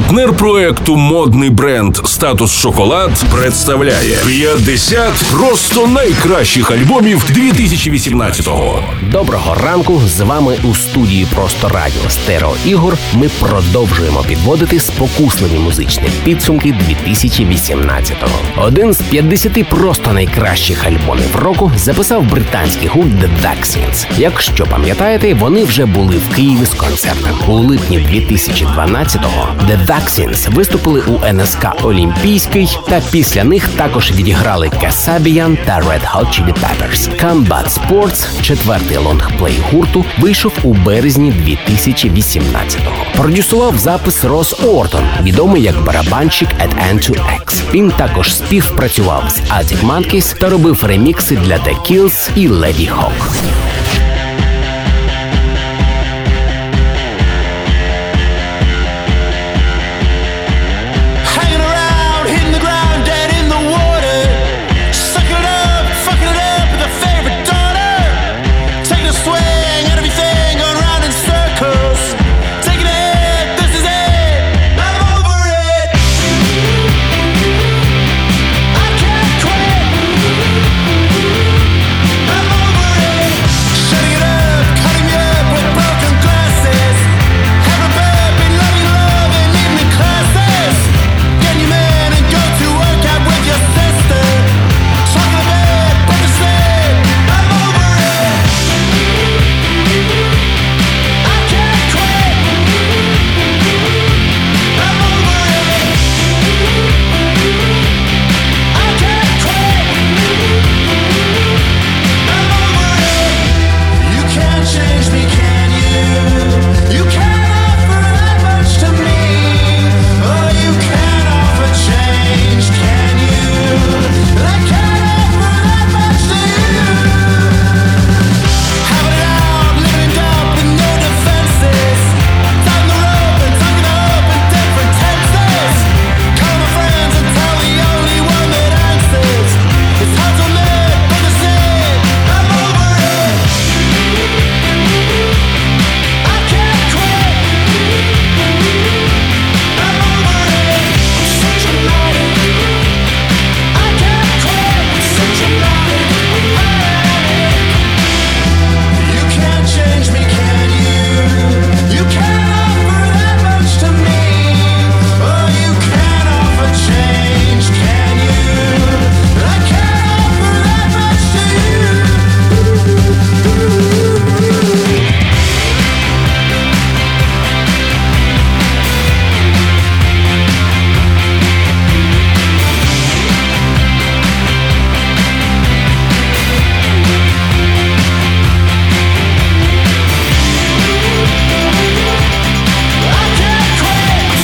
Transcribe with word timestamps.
Партнер 0.00 0.32
проекту 0.32 0.96
модний 0.96 1.50
бренд 1.50 1.96
Статус 2.04 2.52
Шоколад 2.52 3.10
представляє 3.32 4.16
50 4.26 5.12
просто 5.32 5.86
найкращих 5.86 6.70
альбомів 6.70 7.24
2018-го. 7.30 8.82
Доброго 9.12 9.54
ранку! 9.54 10.00
З 10.06 10.20
вами 10.20 10.56
у 10.70 10.74
студії 10.74 11.26
Просто 11.34 11.68
Радіо 11.68 12.10
Стерео 12.10 12.52
Ігор. 12.66 12.96
Ми 13.14 13.28
продовжуємо 13.28 14.24
підводити 14.28 14.80
спокусливі 14.80 15.58
музичні 15.58 16.08
підсумки 16.24 16.74
2018-го. 17.06 18.64
Один 18.66 18.92
з 18.92 19.02
50 19.02 19.68
просто 19.68 20.12
найкращих 20.12 20.84
альбомів 20.86 21.36
року 21.36 21.72
записав 21.76 22.22
британський 22.22 22.88
гурт 22.88 23.08
The 23.08 23.28
Vaccines. 23.44 24.06
Якщо 24.18 24.66
пам'ятаєте, 24.66 25.34
вони 25.34 25.64
вже 25.64 25.86
були 25.86 26.16
в 26.16 26.36
Києві 26.36 26.64
з 26.64 26.74
концертом. 26.74 27.32
У 27.48 27.52
липні 27.52 27.98
2012-го 27.98 29.48
The 29.70 29.89
Vaccines 29.90 30.54
виступили 30.54 31.00
у 31.00 31.32
НСК 31.32 31.66
Олімпійський, 31.82 32.78
та 32.88 33.00
після 33.10 33.44
них 33.44 33.68
також 33.68 34.12
відіграли 34.12 34.68
Kasabian 34.68 35.58
та 35.64 35.80
Red 35.80 36.12
Hot 36.12 36.26
Chili 36.26 36.54
Peppers. 36.54 37.24
Combat 37.24 37.78
Sports, 37.78 38.42
четвертий 38.42 38.96
лонгплей 38.96 39.54
гурту, 39.72 40.04
вийшов 40.18 40.52
у 40.62 40.74
березні 40.74 41.32
2018-го. 41.32 43.04
Продюсував 43.16 43.78
запис 43.78 44.24
Рос 44.24 44.64
Ортон, 44.64 45.04
відомий 45.22 45.62
як 45.62 45.84
барабанщик 45.84 46.48
at 46.48 46.94
N2X. 46.94 47.60
Він 47.74 47.90
також 47.90 48.34
співпрацював 48.34 49.30
з 49.30 49.40
Arctic 49.40 49.86
Monkeys 49.86 50.38
та 50.38 50.48
робив 50.48 50.84
ремікси 50.84 51.36
для 51.36 51.56
The 51.56 51.90
Kills 51.90 52.30
і 52.36 52.48
Lady 52.48 52.90
Hawk. 52.92 53.42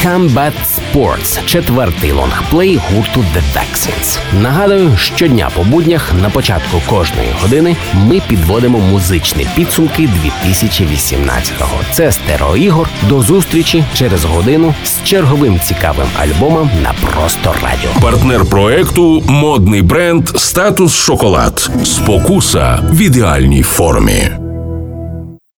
Combat 0.07 0.53
Sports– 0.63 1.45
четвертий 1.47 2.13
лонгплей 2.13 2.77
гурту 2.77 3.21
The 3.21 3.43
Vaccines. 3.57 4.19
Нагадую, 4.43 4.97
щодня 4.97 5.51
по 5.55 5.63
буднях 5.63 6.13
на 6.23 6.31
початку 6.31 6.83
кожної 6.87 7.29
години 7.43 7.77
ми 7.95 8.23
підводимо 8.29 8.79
музичні 8.79 9.47
підсумки 9.57 10.09
2018-го. 10.45 11.79
Це 11.93 12.13
стерео 12.13 12.57
ігор. 12.57 12.89
До 13.09 13.23
зустрічі 13.23 13.85
через 13.95 14.25
годину 14.25 14.75
з 14.85 15.03
черговим 15.05 15.61
цікавим 15.61 16.09
альбомом 16.19 16.71
на 16.83 16.93
просто 16.93 17.55
радіо. 17.63 17.91
Партнер 18.03 18.45
проекту 18.45 19.23
модний 19.29 19.83
бренд 19.83 20.29
Статус 20.29 20.95
Шоколад. 20.95 21.71
Спокуса 21.85 22.81
в 22.93 23.01
ідеальній 23.01 23.63
формі. 23.63 24.46